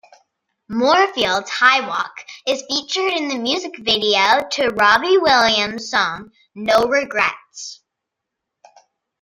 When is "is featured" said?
2.47-3.13